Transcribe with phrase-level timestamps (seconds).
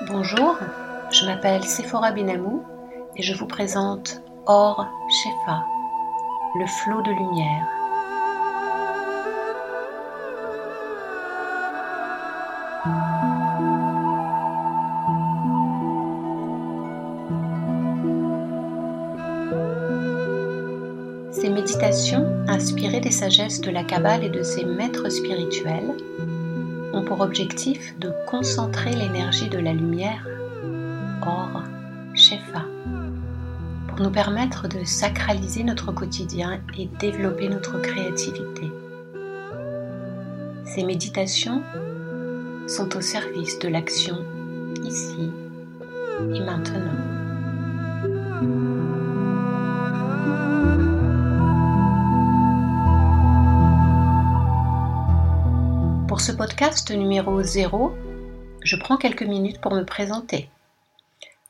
[0.00, 0.58] Bonjour,
[1.12, 2.64] je m'appelle Sephora Benamou
[3.16, 5.64] et je vous présente Or Shefa,
[6.58, 7.68] le flot de lumière.
[21.30, 25.94] Ces méditations, inspirées des sagesses de la Kabbale et de ses maîtres spirituels,
[26.94, 30.26] ont pour objectif de concentrer l'énergie de la lumière,
[31.22, 31.62] Or
[32.14, 32.64] Shefa,
[33.88, 38.70] pour nous permettre de sacraliser notre quotidien et développer notre créativité.
[40.64, 41.62] Ces méditations
[42.66, 44.24] sont au service de l'action
[44.84, 45.30] ici
[46.20, 46.94] et maintenant.
[56.90, 57.92] Numéro 0,
[58.62, 60.48] je prends quelques minutes pour me présenter.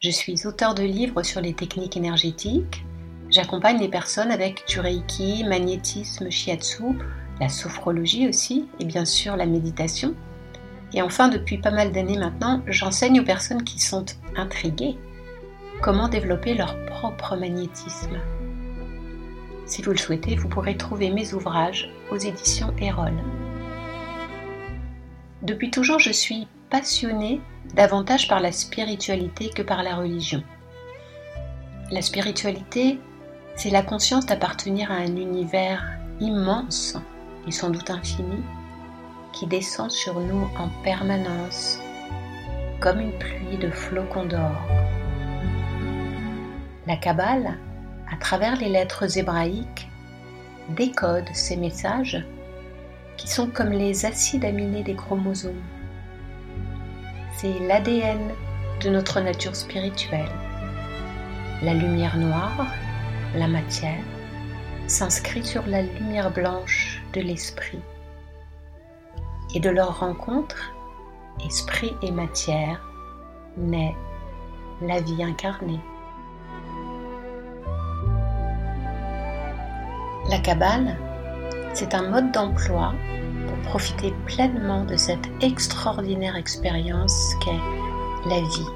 [0.00, 2.84] Je suis auteur de livres sur les techniques énergétiques.
[3.30, 6.84] J'accompagne les personnes avec du reiki, magnétisme, shiatsu,
[7.40, 10.14] la sophrologie aussi, et bien sûr la méditation.
[10.92, 14.96] Et enfin, depuis pas mal d'années maintenant, j'enseigne aux personnes qui sont intriguées
[15.82, 18.18] comment développer leur propre magnétisme.
[19.66, 23.12] Si vous le souhaitez, vous pourrez trouver mes ouvrages aux éditions Erol.
[25.44, 27.38] Depuis toujours, je suis passionnée
[27.74, 30.42] davantage par la spiritualité que par la religion.
[31.90, 32.98] La spiritualité,
[33.54, 36.96] c'est la conscience d'appartenir à un univers immense
[37.46, 38.42] et sans doute infini
[39.34, 41.78] qui descend sur nous en permanence
[42.80, 44.62] comme une pluie de flocons d'or.
[46.86, 47.58] La Kabbale,
[48.10, 49.90] à travers les lettres hébraïques,
[50.70, 52.24] décode ces messages
[53.16, 55.62] qui sont comme les acides aminés des chromosomes.
[57.36, 58.32] C'est l'ADN
[58.82, 60.30] de notre nature spirituelle.
[61.62, 62.66] La lumière noire,
[63.34, 64.02] la matière,
[64.86, 67.80] s'inscrit sur la lumière blanche de l'esprit.
[69.54, 70.74] Et de leur rencontre,
[71.46, 72.84] esprit et matière,
[73.56, 73.94] naît
[74.82, 75.80] la vie incarnée.
[80.28, 80.96] La Kabbale
[81.74, 82.94] c'est un mode d'emploi
[83.48, 88.66] pour profiter pleinement de cette extraordinaire expérience qu'est la vie.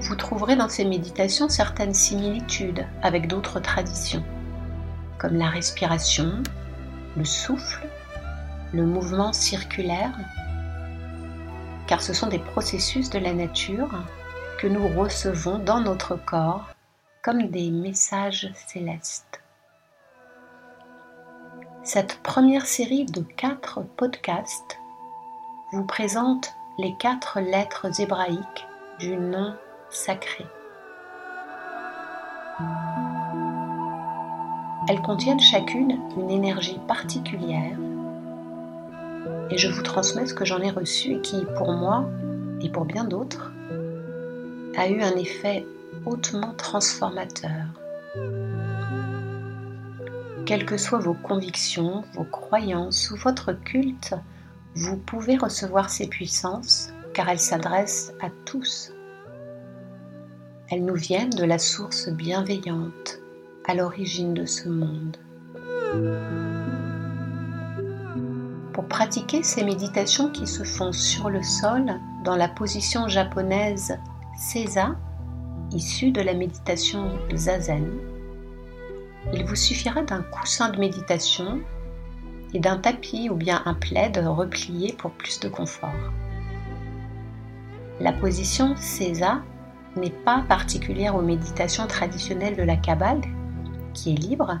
[0.00, 4.24] Vous trouverez dans ces méditations certaines similitudes avec d'autres traditions,
[5.18, 6.42] comme la respiration,
[7.16, 7.86] le souffle,
[8.72, 10.12] le mouvement circulaire,
[11.88, 13.90] car ce sont des processus de la nature
[14.58, 16.68] que nous recevons dans notre corps
[17.22, 19.40] comme des messages célestes.
[21.82, 24.78] Cette première série de quatre podcasts
[25.72, 28.66] vous présente les quatre lettres hébraïques
[28.98, 29.54] du nom
[29.90, 30.44] sacré.
[34.88, 37.78] Elles contiennent chacune une énergie particulière
[39.50, 42.08] et je vous transmets ce que j'en ai reçu et qui, pour moi
[42.60, 43.52] et pour bien d'autres,
[44.76, 45.66] a eu un effet
[46.06, 47.66] hautement transformateur.
[50.46, 54.14] Quelles que soient vos convictions, vos croyances ou votre culte,
[54.74, 58.92] vous pouvez recevoir ces puissances car elles s'adressent à tous.
[60.70, 63.18] Elles nous viennent de la source bienveillante
[63.66, 65.16] à l'origine de ce monde.
[68.88, 73.98] Pratiquer ces méditations qui se font sur le sol dans la position japonaise
[74.38, 74.96] Seiza,
[75.72, 77.86] issue de la méditation Zazen,
[79.34, 81.60] il vous suffira d'un coussin de méditation
[82.54, 85.90] et d'un tapis ou bien un plaid replié pour plus de confort.
[88.00, 89.42] La position Seiza
[89.96, 93.20] n'est pas particulière aux méditations traditionnelles de la Kabbale,
[93.92, 94.60] qui est libre,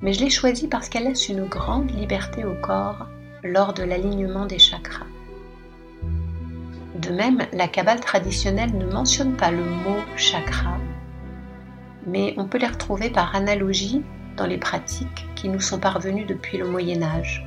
[0.00, 3.08] mais je l'ai choisie parce qu'elle laisse une grande liberté au corps
[3.42, 5.06] lors de l'alignement des chakras.
[6.96, 10.76] De même, la Kabbale traditionnelle ne mentionne pas le mot chakra,
[12.06, 14.02] mais on peut les retrouver par analogie
[14.36, 17.44] dans les pratiques qui nous sont parvenues depuis le Moyen Âge.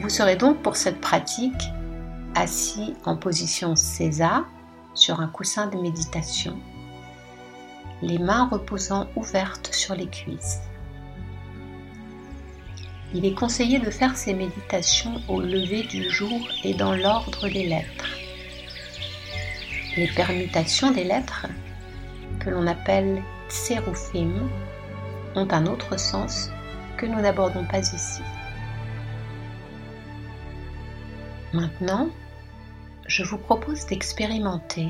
[0.00, 1.70] Vous serez donc pour cette pratique
[2.34, 4.44] assis en position César
[4.94, 6.56] sur un coussin de méditation,
[8.02, 10.60] les mains reposant ouvertes sur les cuisses
[13.14, 17.66] il est conseillé de faire ces méditations au lever du jour et dans l'ordre des
[17.66, 18.16] lettres.
[19.96, 21.46] Les permutations des lettres,
[22.40, 24.48] que l'on appelle Tséroufim
[25.34, 26.50] ont un autre sens
[26.96, 28.22] que nous n'abordons pas ici.
[31.52, 32.08] Maintenant,
[33.06, 34.88] je vous propose d'expérimenter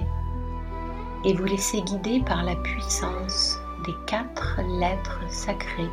[1.25, 5.91] et vous laisser guider par la puissance des quatre lettres sacrées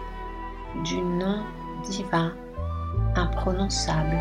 [0.83, 1.43] du nom
[1.89, 2.33] divin
[3.15, 4.17] imprononçable.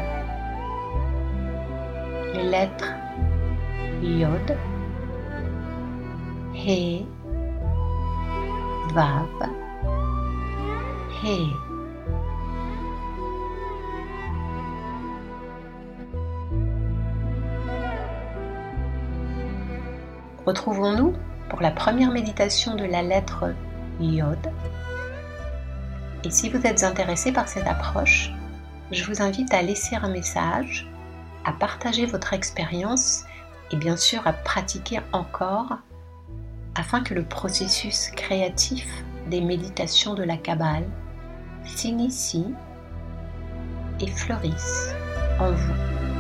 [2.35, 2.93] Les lettres
[4.03, 4.57] Yod,
[6.55, 7.07] He,
[8.93, 9.29] Vav,
[11.23, 11.53] He.
[20.47, 21.15] Retrouvons-nous
[21.49, 23.55] pour la première méditation de la lettre
[24.01, 24.39] Yod.
[26.25, 28.31] Et si vous êtes intéressé par cette approche,
[28.91, 30.89] je vous invite à laisser un message,
[31.45, 33.25] à partager votre expérience
[33.71, 35.79] et bien sûr à pratiquer encore
[36.75, 38.87] afin que le processus créatif
[39.29, 40.89] des méditations de la Kabbale
[41.65, 42.47] s'initie
[44.01, 44.95] et fleurisse
[45.39, 46.14] en vous.